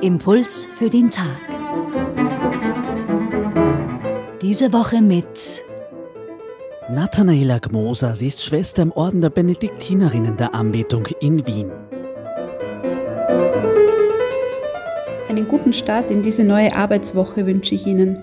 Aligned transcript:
Impuls 0.00 0.66
für 0.76 0.88
den 0.88 1.10
Tag. 1.10 1.40
Diese 4.40 4.72
Woche 4.72 5.02
mit 5.02 5.64
Nathanaela 6.90 7.58
Gmoser, 7.58 8.14
sie 8.14 8.28
ist 8.28 8.44
Schwester 8.44 8.82
im 8.82 8.92
Orden 8.92 9.20
der 9.20 9.30
Benediktinerinnen 9.30 10.36
der 10.36 10.54
Anbetung 10.54 11.08
in 11.20 11.44
Wien. 11.46 11.72
Einen 15.28 15.48
guten 15.48 15.72
Start 15.72 16.12
in 16.12 16.22
diese 16.22 16.44
neue 16.44 16.72
Arbeitswoche 16.76 17.44
wünsche 17.44 17.74
ich 17.74 17.86
Ihnen, 17.86 18.22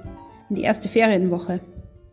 in 0.49 0.55
die 0.55 0.61
erste 0.61 0.87
Ferienwoche. 0.87 1.59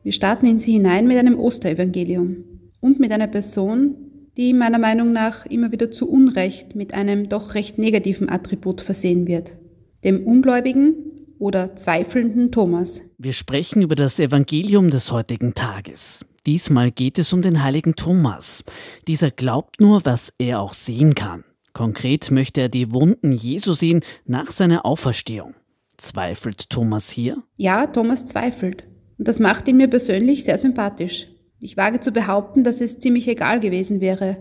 Wir 0.03 0.13
starten 0.13 0.47
in 0.47 0.59
sie 0.59 0.73
hinein 0.73 1.07
mit 1.07 1.19
einem 1.19 1.39
Osterevangelium 1.39 2.45
und 2.81 2.99
mit 2.99 3.13
einer 3.13 3.29
Person, 3.29 4.08
die 4.39 4.55
meiner 4.55 4.79
Meinung 4.79 5.13
nach 5.13 5.45
immer 5.47 5.73
wieder 5.73 5.91
zu 5.91 6.09
Unrecht 6.09 6.77
mit 6.77 6.95
einem 6.95 7.29
doch 7.29 7.55
recht 7.55 7.77
negativen 7.77 8.31
Attribut 8.31 8.81
versehen 8.81 9.27
wird, 9.27 9.57
dem 10.05 10.25
ungläubigen 10.25 10.95
oder 11.41 11.75
zweifelnden 11.75 12.53
Thomas. 12.53 13.03
Wir 13.19 13.33
sprechen 13.33 13.83
über 13.83 13.97
das 13.97 14.21
Evangelium 14.21 14.91
des 14.91 15.11
heutigen 15.11 15.55
Tages. 15.55 16.25
Diesmal 16.47 16.93
geht 16.93 17.19
es 17.19 17.33
um 17.33 17.43
den 17.43 17.63
heiligen 17.65 17.97
Thomas. 17.97 18.65
Dieser 19.09 19.33
glaubt 19.33 19.81
nur, 19.81 20.05
was 20.05 20.33
er 20.39 20.61
auch 20.61 20.73
sehen 20.73 21.17
kann. 21.17 21.45
Konkret 21.73 22.31
möchte 22.31 22.61
er 22.61 22.69
die 22.69 22.93
Wunden 22.93 23.33
Jesu 23.33 23.73
sehen 23.73 24.01
nach 24.25 24.53
seiner 24.53 24.87
Auferstehung. 24.87 25.55
Zweifelt 25.97 26.71
Thomas 26.71 27.11
hier? 27.11 27.43
Ja, 27.57 27.89
Thomas 27.89 28.25
zweifelt. 28.25 28.87
Und 29.19 29.27
das 29.27 29.41
macht 29.41 29.67
ihn 29.67 29.77
mir 29.77 29.89
persönlich 29.89 30.45
sehr 30.45 30.59
sympathisch. 30.59 31.27
Ich 31.61 31.77
wage 31.77 32.01
zu 32.01 32.13
behaupten, 32.13 32.63
dass 32.63 32.81
es 32.81 32.99
ziemlich 32.99 33.27
egal 33.29 33.61
gewesen 33.61 34.01
wäre, 34.01 34.37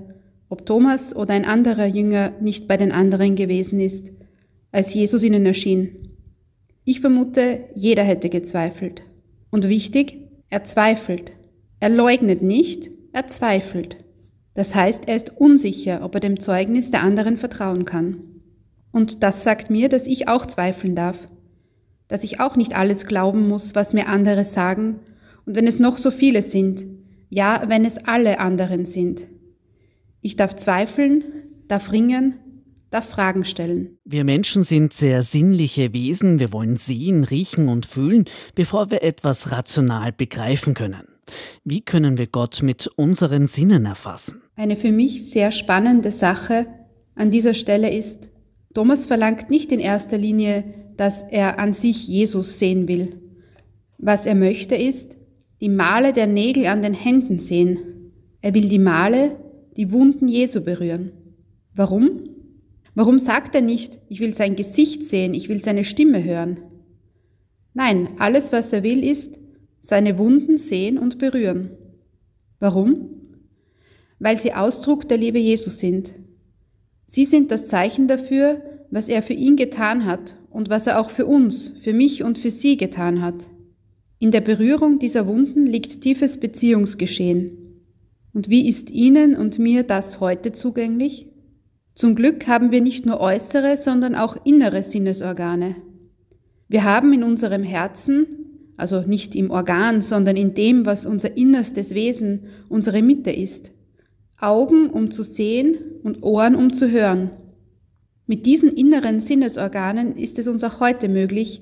ob 0.49 0.65
Thomas 0.65 1.15
oder 1.15 1.33
ein 1.33 1.45
anderer 1.45 1.87
Jünger 1.87 2.33
nicht 2.39 2.67
bei 2.67 2.77
den 2.77 2.91
anderen 2.91 3.35
gewesen 3.35 3.79
ist, 3.79 4.11
als 4.71 4.93
Jesus 4.93 5.23
ihnen 5.23 5.45
erschien. 5.45 6.09
Ich 6.83 7.01
vermute, 7.01 7.65
jeder 7.75 8.03
hätte 8.03 8.29
gezweifelt. 8.29 9.03
Und 9.49 9.67
wichtig, 9.67 10.19
er 10.49 10.63
zweifelt. 10.63 11.33
Er 11.79 11.89
leugnet 11.89 12.41
nicht, 12.41 12.91
er 13.11 13.27
zweifelt. 13.27 13.97
Das 14.53 14.73
heißt, 14.73 15.07
er 15.07 15.15
ist 15.15 15.37
unsicher, 15.37 16.01
ob 16.03 16.15
er 16.15 16.21
dem 16.21 16.39
Zeugnis 16.39 16.91
der 16.91 17.03
anderen 17.03 17.37
vertrauen 17.37 17.85
kann. 17.85 18.17
Und 18.91 19.21
das 19.23 19.43
sagt 19.43 19.69
mir, 19.69 19.89
dass 19.89 20.07
ich 20.07 20.27
auch 20.27 20.45
zweifeln 20.45 20.95
darf, 20.95 21.27
dass 22.07 22.23
ich 22.23 22.39
auch 22.39 22.55
nicht 22.55 22.75
alles 22.75 23.05
glauben 23.05 23.47
muss, 23.47 23.75
was 23.75 23.93
mir 23.93 24.07
andere 24.07 24.45
sagen, 24.45 24.99
und 25.45 25.55
wenn 25.55 25.67
es 25.67 25.79
noch 25.79 25.97
so 25.97 26.11
viele 26.11 26.41
sind, 26.41 26.85
ja, 27.29 27.63
wenn 27.67 27.85
es 27.85 27.97
alle 27.97 28.39
anderen 28.39 28.85
sind. 28.85 29.27
Ich 30.21 30.35
darf 30.35 30.55
zweifeln, 30.55 31.23
darf 31.67 31.91
ringen, 31.91 32.35
darf 32.89 33.09
Fragen 33.09 33.45
stellen. 33.45 33.97
Wir 34.05 34.23
Menschen 34.23 34.63
sind 34.63 34.93
sehr 34.93 35.23
sinnliche 35.23 35.93
Wesen, 35.93 36.39
wir 36.39 36.53
wollen 36.53 36.77
sehen, 36.77 37.23
riechen 37.23 37.69
und 37.69 37.85
fühlen, 37.85 38.25
bevor 38.55 38.91
wir 38.91 39.03
etwas 39.03 39.51
rational 39.51 40.11
begreifen 40.11 40.73
können. 40.73 41.07
Wie 41.65 41.81
können 41.81 42.17
wir 42.17 42.27
Gott 42.27 42.63
mit 42.63 42.87
unseren 42.87 43.47
Sinnen 43.47 43.85
erfassen? 43.85 44.41
Eine 44.55 44.77
für 44.77 44.91
mich 44.91 45.29
sehr 45.29 45.51
spannende 45.51 46.11
Sache 46.11 46.67
an 47.15 47.31
dieser 47.31 47.53
Stelle 47.53 47.91
ist, 47.91 48.29
Thomas 48.73 49.07
verlangt 49.07 49.49
nicht 49.49 49.71
in 49.71 49.79
erster 49.79 50.19
Linie, 50.19 50.63
dass 50.97 51.23
er 51.23 51.57
an 51.57 51.73
sich 51.73 52.07
Jesus 52.07 52.59
sehen 52.59 52.87
will. 52.87 53.19
Was 53.97 54.27
er 54.27 54.35
möchte 54.35 54.75
ist, 54.75 55.17
die 55.61 55.69
Male 55.69 56.13
der 56.13 56.27
Nägel 56.27 56.67
an 56.67 56.81
den 56.81 56.93
Händen 56.93 57.39
sehen. 57.39 57.79
Er 58.41 58.53
will 58.53 58.69
die 58.69 58.79
Male, 58.79 59.37
die 59.75 59.91
Wunden 59.91 60.27
Jesu 60.27 60.61
berühren. 60.61 61.11
Warum? 61.73 62.29
Warum 62.95 63.19
sagt 63.19 63.53
er 63.55 63.61
nicht, 63.61 63.99
ich 64.09 64.19
will 64.19 64.33
sein 64.33 64.55
Gesicht 64.55 65.03
sehen, 65.03 65.33
ich 65.33 65.49
will 65.49 65.61
seine 65.61 65.83
Stimme 65.83 66.23
hören? 66.23 66.59
Nein, 67.73 68.09
alles, 68.17 68.51
was 68.51 68.73
er 68.73 68.81
will, 68.81 69.03
ist 69.03 69.39
seine 69.79 70.17
Wunden 70.17 70.57
sehen 70.57 70.97
und 70.97 71.19
berühren. 71.19 71.71
Warum? 72.59 73.09
Weil 74.19 74.37
sie 74.37 74.53
Ausdruck 74.53 75.07
der 75.07 75.17
Liebe 75.17 75.37
Jesus 75.37 75.77
sind. 75.77 76.15
Sie 77.05 77.25
sind 77.25 77.51
das 77.51 77.67
Zeichen 77.67 78.07
dafür, 78.07 78.61
was 78.89 79.09
er 79.09 79.21
für 79.21 79.33
ihn 79.33 79.55
getan 79.55 80.05
hat 80.05 80.35
und 80.49 80.69
was 80.69 80.87
er 80.87 80.99
auch 80.99 81.09
für 81.09 81.25
uns, 81.25 81.71
für 81.79 81.93
mich 81.93 82.23
und 82.23 82.37
für 82.37 82.51
sie 82.51 82.77
getan 82.77 83.21
hat. 83.21 83.47
In 84.19 84.31
der 84.31 84.41
Berührung 84.41 84.97
dieser 84.97 85.27
Wunden 85.27 85.67
liegt 85.67 86.01
tiefes 86.01 86.39
Beziehungsgeschehen. 86.39 87.83
Und 88.33 88.49
wie 88.49 88.67
ist 88.67 88.89
Ihnen 88.89 89.35
und 89.35 89.59
mir 89.59 89.83
das 89.83 90.19
heute 90.19 90.51
zugänglich? 90.51 91.27
Zum 91.93 92.15
Glück 92.15 92.47
haben 92.47 92.71
wir 92.71 92.81
nicht 92.81 93.05
nur 93.05 93.19
äußere, 93.19 93.77
sondern 93.77 94.15
auch 94.15 94.35
innere 94.43 94.81
Sinnesorgane. 94.81 95.75
Wir 96.67 96.83
haben 96.83 97.13
in 97.13 97.23
unserem 97.23 97.61
Herzen, 97.61 98.25
also 98.75 99.01
nicht 99.01 99.35
im 99.35 99.51
Organ, 99.51 100.01
sondern 100.01 100.35
in 100.35 100.55
dem, 100.55 100.85
was 100.87 101.05
unser 101.05 101.37
innerstes 101.37 101.93
Wesen, 101.93 102.45
unsere 102.69 103.03
Mitte 103.03 103.31
ist, 103.31 103.71
Augen, 104.39 104.89
um 104.89 105.11
zu 105.11 105.23
sehen 105.23 105.77
und 106.03 106.23
Ohren, 106.23 106.55
um 106.55 106.73
zu 106.73 106.89
hören. 106.89 107.31
Mit 108.25 108.45
diesen 108.47 108.71
inneren 108.71 109.19
Sinnesorganen 109.19 110.15
ist 110.15 110.37
es 110.39 110.47
uns 110.47 110.63
auch 110.63 110.79
heute 110.79 111.07
möglich, 111.07 111.61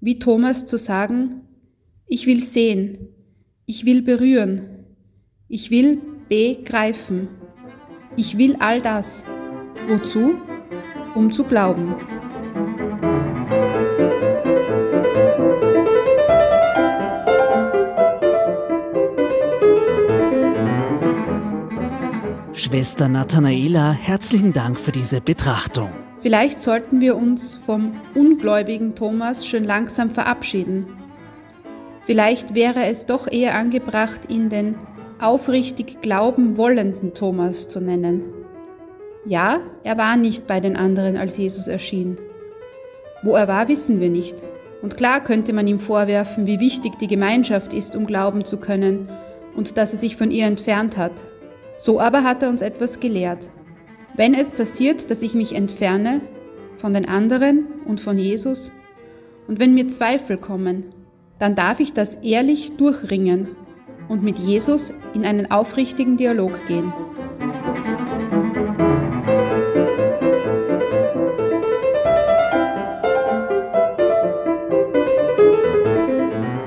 wie 0.00 0.18
Thomas 0.18 0.66
zu 0.66 0.76
sagen, 0.76 1.42
ich 2.12 2.26
will 2.26 2.40
sehen. 2.40 3.08
Ich 3.64 3.86
will 3.86 4.02
berühren. 4.02 4.84
Ich 5.48 5.70
will 5.70 5.98
begreifen. 6.28 7.28
Ich 8.16 8.36
will 8.36 8.54
all 8.58 8.82
das. 8.82 9.24
Wozu? 9.88 10.34
Um 11.14 11.32
zu 11.32 11.44
glauben. 11.44 11.94
Schwester 22.52 23.08
Nathanaela, 23.08 23.92
herzlichen 23.92 24.52
Dank 24.52 24.78
für 24.78 24.92
diese 24.92 25.22
Betrachtung. 25.22 25.88
Vielleicht 26.20 26.60
sollten 26.60 27.00
wir 27.00 27.16
uns 27.16 27.54
vom 27.54 27.94
ungläubigen 28.14 28.94
Thomas 28.94 29.46
schon 29.46 29.64
langsam 29.64 30.10
verabschieden 30.10 31.01
Vielleicht 32.04 32.54
wäre 32.54 32.86
es 32.86 33.06
doch 33.06 33.30
eher 33.30 33.54
angebracht, 33.54 34.30
ihn 34.30 34.48
den 34.48 34.76
aufrichtig 35.20 36.00
glauben 36.02 36.56
wollenden 36.56 37.14
Thomas 37.14 37.68
zu 37.68 37.80
nennen. 37.80 38.24
Ja, 39.24 39.60
er 39.84 39.96
war 39.96 40.16
nicht 40.16 40.48
bei 40.48 40.58
den 40.58 40.76
anderen, 40.76 41.16
als 41.16 41.36
Jesus 41.36 41.68
erschien. 41.68 42.16
Wo 43.22 43.36
er 43.36 43.46
war, 43.46 43.68
wissen 43.68 44.00
wir 44.00 44.10
nicht. 44.10 44.42
Und 44.82 44.96
klar 44.96 45.22
könnte 45.22 45.52
man 45.52 45.68
ihm 45.68 45.78
vorwerfen, 45.78 46.48
wie 46.48 46.58
wichtig 46.58 46.98
die 46.98 47.06
Gemeinschaft 47.06 47.72
ist, 47.72 47.94
um 47.94 48.04
glauben 48.04 48.44
zu 48.44 48.56
können 48.56 49.08
und 49.54 49.76
dass 49.76 49.92
er 49.92 49.98
sich 49.98 50.16
von 50.16 50.32
ihr 50.32 50.46
entfernt 50.46 50.96
hat. 50.96 51.22
So 51.76 52.00
aber 52.00 52.24
hat 52.24 52.42
er 52.42 52.48
uns 52.48 52.62
etwas 52.62 52.98
gelehrt. 52.98 53.46
Wenn 54.16 54.34
es 54.34 54.50
passiert, 54.50 55.10
dass 55.10 55.22
ich 55.22 55.34
mich 55.34 55.54
entferne 55.54 56.20
von 56.76 56.92
den 56.92 57.08
anderen 57.08 57.66
und 57.86 58.00
von 58.00 58.18
Jesus, 58.18 58.72
und 59.46 59.60
wenn 59.60 59.74
mir 59.74 59.88
Zweifel 59.88 60.36
kommen, 60.36 60.84
dann 61.42 61.56
darf 61.56 61.80
ich 61.80 61.92
das 61.92 62.14
ehrlich 62.14 62.76
durchringen 62.76 63.48
und 64.06 64.22
mit 64.22 64.38
Jesus 64.38 64.92
in 65.12 65.26
einen 65.26 65.50
aufrichtigen 65.50 66.16
Dialog 66.16 66.52
gehen. 66.68 66.92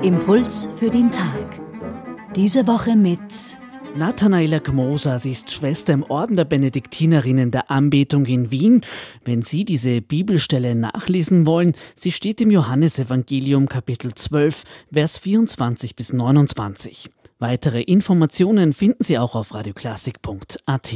Impuls 0.02 0.68
für 0.76 0.90
den 0.90 1.10
Tag. 1.10 1.58
Diese 2.34 2.66
Woche 2.66 2.96
mit 2.96 3.55
Nathanaela 3.96 4.60
sie 5.18 5.30
ist 5.30 5.50
Schwester 5.50 5.94
im 5.94 6.02
Orden 6.02 6.36
der 6.36 6.44
Benediktinerinnen 6.44 7.50
der 7.50 7.70
Anbetung 7.70 8.26
in 8.26 8.50
Wien. 8.50 8.82
Wenn 9.24 9.40
Sie 9.40 9.64
diese 9.64 10.02
Bibelstelle 10.02 10.74
nachlesen 10.74 11.46
wollen, 11.46 11.72
sie 11.94 12.12
steht 12.12 12.42
im 12.42 12.50
Johannesevangelium 12.50 13.68
Kapitel 13.68 14.14
12, 14.14 14.64
Vers 14.92 15.18
24 15.18 15.96
bis 15.96 16.12
29. 16.12 17.10
Weitere 17.38 17.80
Informationen 17.80 18.74
finden 18.74 19.02
Sie 19.02 19.18
auch 19.18 19.34
auf 19.34 19.54
radioklassik.at. 19.54 20.94